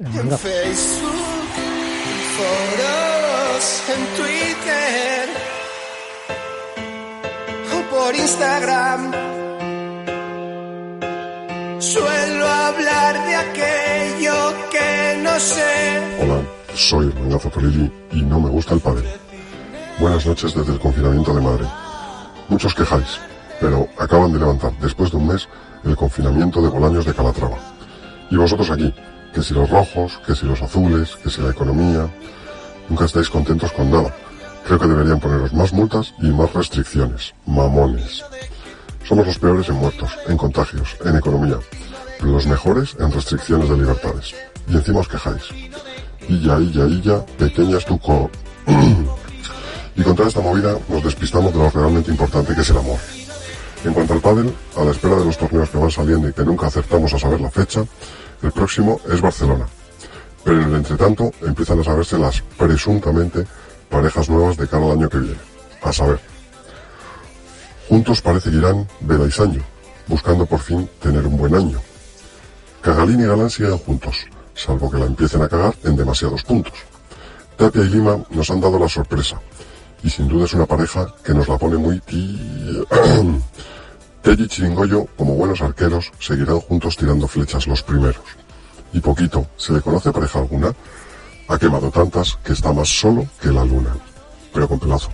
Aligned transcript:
En. 0.00 0.06
Facebook, 0.08 1.54
en 2.10 2.20
foros, 2.34 3.82
en 3.94 4.02
Twitter 4.16 5.28
o 7.72 7.94
por 7.94 8.12
Instagram. 8.16 9.12
Suelo 11.78 12.44
hablar 12.44 13.24
de 13.24 13.36
aquello 13.36 14.34
que 14.72 15.22
no 15.22 15.38
sé. 15.38 16.18
Hola, 16.20 16.42
soy 16.74 17.06
Mangazo 17.14 17.50
Polilli 17.50 17.88
y 18.10 18.22
no 18.22 18.40
me 18.40 18.50
gusta 18.50 18.74
el 18.74 18.80
padre. 18.80 19.06
Buenas 20.00 20.26
noches 20.26 20.56
desde 20.56 20.72
el 20.72 20.80
confinamiento 20.80 21.32
de 21.32 21.40
Madrid. 21.40 21.68
Muchos 22.48 22.74
quejáis, 22.74 23.20
pero 23.60 23.88
acaban 23.96 24.32
de 24.32 24.40
levantar, 24.40 24.72
después 24.80 25.12
de 25.12 25.18
un 25.18 25.28
mes, 25.28 25.48
el 25.84 25.94
confinamiento 25.94 26.60
de 26.60 26.68
Bolaños 26.68 27.04
de 27.04 27.14
Calatrava. 27.14 27.58
Y 28.28 28.36
vosotros 28.36 28.68
aquí, 28.70 28.92
que 29.34 29.42
si 29.42 29.52
los 29.52 29.68
rojos, 29.68 30.20
que 30.26 30.34
si 30.34 30.46
los 30.46 30.62
azules, 30.62 31.16
que 31.22 31.30
si 31.30 31.42
la 31.42 31.50
economía... 31.50 32.08
Nunca 32.88 33.06
estáis 33.06 33.30
contentos 33.30 33.72
con 33.72 33.90
nada. 33.90 34.14
Creo 34.66 34.78
que 34.78 34.86
deberían 34.86 35.18
poneros 35.18 35.54
más 35.54 35.72
multas 35.72 36.14
y 36.20 36.26
más 36.26 36.52
restricciones. 36.52 37.34
Mamones. 37.46 38.22
Somos 39.08 39.26
los 39.26 39.38
peores 39.38 39.68
en 39.70 39.76
muertos, 39.76 40.10
en 40.28 40.36
contagios, 40.36 40.96
en 41.04 41.16
economía, 41.16 41.58
pero 42.18 42.32
los 42.32 42.46
mejores 42.46 42.94
en 43.00 43.10
restricciones 43.10 43.68
de 43.68 43.76
libertades. 43.76 44.34
Y 44.68 44.76
encima 44.76 45.00
os 45.00 45.08
quejáis. 45.08 45.42
Illa, 46.28 46.58
illa, 46.58 46.86
illa, 46.86 47.26
pequeña 47.38 47.78
estuco. 47.78 48.30
y 49.96 50.02
con 50.02 50.14
toda 50.14 50.28
esta 50.28 50.40
movida 50.40 50.76
nos 50.88 51.04
despistamos 51.04 51.52
de 51.52 51.58
lo 51.58 51.70
realmente 51.70 52.10
importante 52.10 52.54
que 52.54 52.60
es 52.60 52.70
el 52.70 52.78
amor. 52.78 52.98
En 53.84 53.92
cuanto 53.92 54.14
al 54.14 54.20
pádel, 54.20 54.54
a 54.76 54.84
la 54.84 54.90
espera 54.90 55.16
de 55.16 55.24
los 55.24 55.36
torneos 55.36 55.68
que 55.68 55.78
van 55.78 55.90
saliendo 55.90 56.28
y 56.28 56.32
que 56.32 56.44
nunca 56.44 56.66
acertamos 56.66 57.12
a 57.12 57.18
saber 57.18 57.40
la 57.40 57.50
fecha, 57.50 57.84
el 58.46 58.52
próximo 58.52 59.00
es 59.10 59.20
Barcelona. 59.20 59.66
Pero 60.44 60.60
en 60.60 60.68
el 60.68 60.74
entretanto 60.76 61.30
empiezan 61.42 61.80
a 61.80 61.84
saberse 61.84 62.18
las 62.18 62.40
presuntamente 62.58 63.46
parejas 63.88 64.28
nuevas 64.28 64.56
de 64.56 64.68
cara 64.68 64.84
al 64.84 64.92
año 64.92 65.08
que 65.08 65.18
viene. 65.18 65.38
A 65.82 65.92
saber, 65.92 66.20
juntos 67.88 68.22
parece 68.22 68.50
que 68.50 68.56
irán 68.56 68.88
Vela 69.00 69.26
y 69.26 69.30
Sancho, 69.30 69.60
buscando 70.06 70.46
por 70.46 70.60
fin 70.60 70.88
tener 71.00 71.26
un 71.26 71.36
buen 71.36 71.54
año. 71.54 71.80
Cagalín 72.80 73.20
y 73.20 73.26
Galán 73.26 73.50
siguen 73.50 73.78
juntos, 73.78 74.26
salvo 74.54 74.90
que 74.90 74.98
la 74.98 75.06
empiecen 75.06 75.42
a 75.42 75.48
cagar 75.48 75.74
en 75.84 75.96
demasiados 75.96 76.42
puntos. 76.42 76.74
Tapia 77.56 77.82
y 77.82 77.88
Lima 77.88 78.18
nos 78.30 78.50
han 78.50 78.60
dado 78.60 78.78
la 78.78 78.88
sorpresa, 78.88 79.40
y 80.02 80.10
sin 80.10 80.28
duda 80.28 80.44
es 80.44 80.54
una 80.54 80.66
pareja 80.66 81.14
que 81.24 81.32
nos 81.32 81.48
la 81.48 81.56
pone 81.56 81.76
muy. 81.76 82.02
Telly 84.24 84.48
y 84.56 85.06
como 85.18 85.34
buenos 85.34 85.60
arqueros, 85.60 86.10
seguirán 86.18 86.58
juntos 86.58 86.96
tirando 86.96 87.28
flechas 87.28 87.66
los 87.66 87.82
primeros. 87.82 88.24
Y 88.94 89.00
poquito, 89.00 89.46
¿se 89.58 89.74
le 89.74 89.82
conoce 89.82 90.12
pareja 90.12 90.38
alguna? 90.38 90.72
Ha 91.46 91.58
quemado 91.58 91.90
tantas 91.90 92.38
que 92.42 92.54
está 92.54 92.72
más 92.72 92.88
solo 92.88 93.26
que 93.38 93.48
la 93.48 93.66
luna, 93.66 93.94
pero 94.50 94.66
con 94.66 94.80
pelazo. 94.80 95.10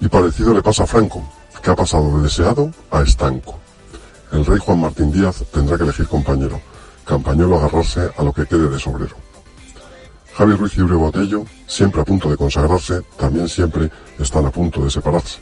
Y 0.00 0.08
parecido 0.08 0.54
le 0.54 0.62
pasa 0.62 0.84
a 0.84 0.86
Franco, 0.86 1.30
que 1.62 1.70
ha 1.70 1.76
pasado 1.76 2.16
de 2.16 2.22
deseado 2.22 2.70
a 2.90 3.02
estanco. 3.02 3.58
El 4.32 4.46
rey 4.46 4.58
Juan 4.58 4.80
Martín 4.80 5.12
Díaz 5.12 5.44
tendrá 5.52 5.76
que 5.76 5.84
elegir 5.84 6.08
compañero, 6.08 6.58
campañolo 7.04 7.58
agarrarse 7.58 8.08
a 8.16 8.22
lo 8.22 8.32
que 8.32 8.46
quede 8.46 8.70
de 8.70 8.78
sobrero. 8.78 9.14
Javi 10.34 10.54
Ruiz 10.54 10.72
y 10.78 10.80
Botello, 10.80 11.44
siempre 11.66 12.00
a 12.00 12.04
punto 12.04 12.30
de 12.30 12.38
consagrarse, 12.38 13.02
también 13.18 13.46
siempre 13.46 13.90
están 14.18 14.46
a 14.46 14.50
punto 14.50 14.82
de 14.82 14.90
separarse. 14.90 15.38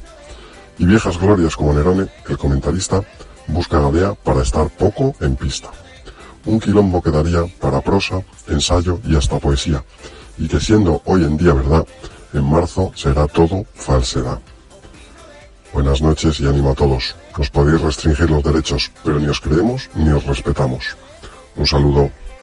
Y 0.78 0.86
viejas 0.86 1.18
glorias 1.18 1.56
como 1.56 1.72
Nerone, 1.72 2.08
el 2.28 2.38
comentarista, 2.38 3.02
busca 3.46 3.80
Gadea 3.80 4.14
para 4.14 4.42
estar 4.42 4.68
poco 4.70 5.14
en 5.20 5.36
pista. 5.36 5.70
Un 6.44 6.58
quilombo 6.58 7.02
quedaría 7.02 7.46
para 7.60 7.80
prosa, 7.80 8.22
ensayo 8.48 8.98
y 9.04 9.16
hasta 9.16 9.38
poesía, 9.38 9.84
y 10.38 10.48
que 10.48 10.58
siendo 10.58 11.02
hoy 11.04 11.24
en 11.24 11.36
día 11.36 11.52
verdad, 11.52 11.86
en 12.32 12.44
marzo 12.44 12.92
será 12.94 13.26
todo 13.26 13.64
falsedad. 13.74 14.40
Buenas 15.72 16.02
noches 16.02 16.40
y 16.40 16.46
ánimo 16.46 16.72
a 16.72 16.74
todos. 16.74 17.16
Os 17.38 17.48
podéis 17.48 17.80
restringir 17.80 18.28
los 18.28 18.42
derechos, 18.42 18.90
pero 19.02 19.18
ni 19.18 19.28
os 19.28 19.40
creemos 19.40 19.88
ni 19.94 20.10
os 20.10 20.24
respetamos. 20.26 20.96
Un 21.56 21.66
saludo. 21.66 22.10